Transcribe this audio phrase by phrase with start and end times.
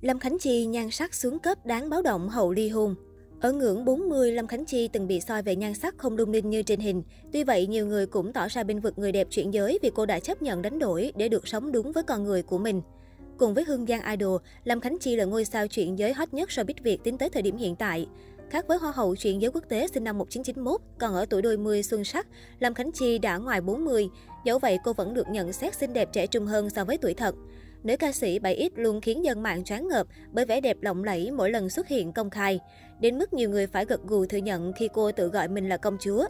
[0.00, 2.94] Lâm Khánh Chi nhan sắc xuống cấp đáng báo động hậu ly hôn.
[3.40, 6.50] Ở ngưỡng 40, Lâm Khánh Chi từng bị soi về nhan sắc không lung linh
[6.50, 7.02] như trên hình.
[7.32, 10.06] Tuy vậy, nhiều người cũng tỏ ra bên vực người đẹp chuyển giới vì cô
[10.06, 12.82] đã chấp nhận đánh đổi để được sống đúng với con người của mình.
[13.38, 16.48] Cùng với Hương Giang Idol, Lâm Khánh Chi là ngôi sao chuyển giới hot nhất
[16.48, 18.06] showbiz Việt tính tới thời điểm hiện tại.
[18.50, 21.56] Khác với Hoa hậu chuyển giới quốc tế sinh năm 1991, còn ở tuổi đôi
[21.56, 22.26] mươi xuân sắc,
[22.58, 24.08] Lâm Khánh Chi đã ngoài 40.
[24.44, 27.14] Dẫu vậy, cô vẫn được nhận xét xinh đẹp trẻ trung hơn so với tuổi
[27.14, 27.34] thật.
[27.82, 31.30] Nữ ca sĩ 7X luôn khiến dân mạng choáng ngợp bởi vẻ đẹp lộng lẫy
[31.30, 32.60] mỗi lần xuất hiện công khai.
[33.00, 35.76] Đến mức nhiều người phải gật gù thừa nhận khi cô tự gọi mình là
[35.76, 36.26] công chúa.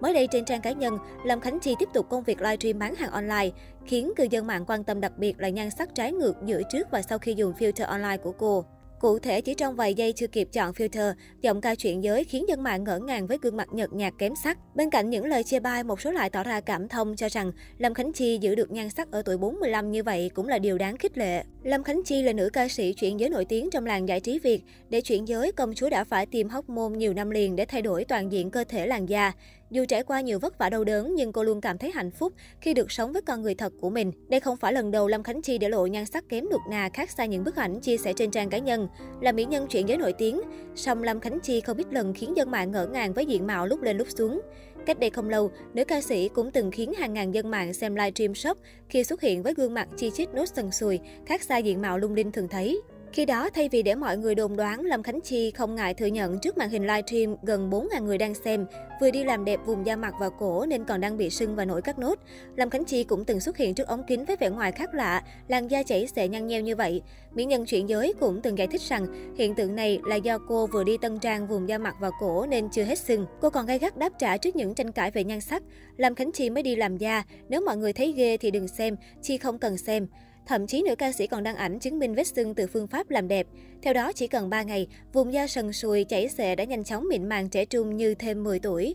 [0.00, 2.94] Mới đây trên trang cá nhân, Lâm Khánh Chi tiếp tục công việc livestream bán
[2.94, 3.50] hàng online,
[3.86, 6.90] khiến cư dân mạng quan tâm đặc biệt là nhan sắc trái ngược giữa trước
[6.90, 8.64] và sau khi dùng filter online của cô.
[9.00, 12.48] Cụ thể, chỉ trong vài giây chưa kịp chọn filter, giọng ca chuyện giới khiến
[12.48, 14.58] dân mạng ngỡ ngàng với gương mặt nhợt nhạt kém sắc.
[14.74, 17.52] Bên cạnh những lời chia bai, một số lại tỏ ra cảm thông cho rằng
[17.78, 20.78] Lâm Khánh Chi giữ được nhan sắc ở tuổi 45 như vậy cũng là điều
[20.78, 21.44] đáng khích lệ.
[21.62, 24.38] Lâm Khánh Chi là nữ ca sĩ chuyện giới nổi tiếng trong làng giải trí
[24.38, 24.62] Việt.
[24.88, 27.82] Để chuyển giới, công chúa đã phải tìm hóc môn nhiều năm liền để thay
[27.82, 29.32] đổi toàn diện cơ thể làn da.
[29.70, 32.32] Dù trải qua nhiều vất vả đau đớn nhưng cô luôn cảm thấy hạnh phúc
[32.60, 34.12] khi được sống với con người thật của mình.
[34.28, 36.88] Đây không phải lần đầu Lâm Khánh Chi để lộ nhan sắc kém nuột nà
[36.92, 38.88] khác xa những bức ảnh chia sẻ trên trang cá nhân.
[39.20, 40.40] Là mỹ nhân chuyển giới nổi tiếng,
[40.74, 43.66] song Lâm Khánh Chi không ít lần khiến dân mạng ngỡ ngàng với diện mạo
[43.66, 44.40] lúc lên lúc xuống.
[44.86, 47.94] Cách đây không lâu, nữ ca sĩ cũng từng khiến hàng ngàn dân mạng xem
[47.94, 51.58] livestream sốc khi xuất hiện với gương mặt chi chít nốt sần sùi, khác xa
[51.58, 52.80] diện mạo lung linh thường thấy.
[53.12, 56.06] Khi đó, thay vì để mọi người đồn đoán, Lâm Khánh Chi không ngại thừa
[56.06, 58.66] nhận trước màn hình livestream gần 4.000 người đang xem,
[59.00, 61.64] vừa đi làm đẹp vùng da mặt và cổ nên còn đang bị sưng và
[61.64, 62.14] nổi các nốt.
[62.56, 65.22] Lâm Khánh Chi cũng từng xuất hiện trước ống kính với vẻ ngoài khác lạ,
[65.48, 67.02] làn da chảy xệ nhăn nheo như vậy.
[67.34, 70.66] Mỹ nhân chuyển giới cũng từng giải thích rằng hiện tượng này là do cô
[70.66, 73.26] vừa đi tân trang vùng da mặt và cổ nên chưa hết sưng.
[73.40, 75.62] Cô còn gay gắt đáp trả trước những tranh cãi về nhan sắc.
[75.96, 78.96] Lâm Khánh Chi mới đi làm da, nếu mọi người thấy ghê thì đừng xem,
[79.22, 80.06] Chi không cần xem.
[80.46, 83.10] Thậm chí nữ ca sĩ còn đăng ảnh chứng minh vết sưng từ phương pháp
[83.10, 83.46] làm đẹp.
[83.82, 87.08] Theo đó, chỉ cần 3 ngày, vùng da sần sùi, chảy xệ đã nhanh chóng
[87.08, 88.94] mịn màng trẻ trung như thêm 10 tuổi.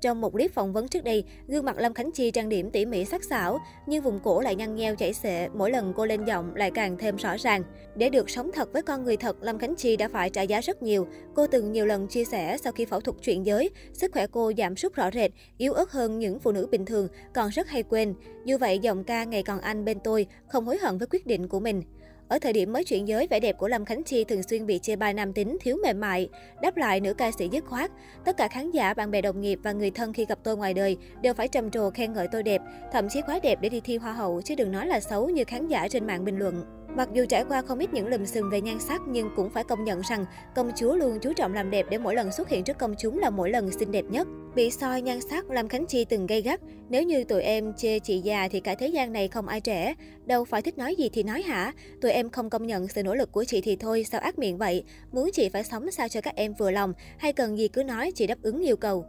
[0.00, 2.86] Trong một clip phỏng vấn trước đây, gương mặt Lâm Khánh Chi trang điểm tỉ
[2.86, 6.24] mỉ sắc sảo, nhưng vùng cổ lại nhăn nheo chảy xệ, mỗi lần cô lên
[6.24, 7.62] giọng lại càng thêm rõ ràng.
[7.94, 10.60] Để được sống thật với con người thật, Lâm Khánh Chi đã phải trả giá
[10.60, 11.06] rất nhiều.
[11.34, 14.52] Cô từng nhiều lần chia sẻ sau khi phẫu thuật chuyển giới, sức khỏe cô
[14.58, 17.82] giảm sút rõ rệt, yếu ớt hơn những phụ nữ bình thường, còn rất hay
[17.82, 18.14] quên.
[18.44, 21.48] Như vậy, giọng ca ngày còn anh bên tôi, không hối hận với quyết định
[21.48, 21.82] của mình.
[22.28, 24.78] Ở thời điểm mới chuyển giới, vẻ đẹp của Lâm Khánh Chi thường xuyên bị
[24.78, 26.28] chê bai nam tính, thiếu mềm mại.
[26.62, 27.90] Đáp lại, nữ ca sĩ dứt khoát.
[28.24, 30.74] Tất cả khán giả, bạn bè đồng nghiệp và người thân khi gặp tôi ngoài
[30.74, 32.60] đời đều phải trầm trồ khen ngợi tôi đẹp,
[32.92, 35.44] thậm chí quá đẹp để đi thi hoa hậu, chứ đừng nói là xấu như
[35.44, 36.64] khán giả trên mạng bình luận.
[36.96, 39.64] Mặc dù trải qua không ít những lùm xùm về nhan sắc nhưng cũng phải
[39.64, 42.64] công nhận rằng công chúa luôn chú trọng làm đẹp để mỗi lần xuất hiện
[42.64, 44.26] trước công chúng là mỗi lần xinh đẹp nhất.
[44.54, 46.60] Bị soi nhan sắc, làm Khánh Chi từng gây gắt.
[46.88, 49.94] Nếu như tụi em chê chị già thì cả thế gian này không ai trẻ.
[50.24, 51.72] Đâu phải thích nói gì thì nói hả?
[52.00, 54.58] Tụi em không công nhận sự nỗ lực của chị thì thôi, sao ác miệng
[54.58, 54.84] vậy?
[55.12, 58.12] Muốn chị phải sống sao cho các em vừa lòng, hay cần gì cứ nói,
[58.14, 59.04] chị đáp ứng yêu cầu.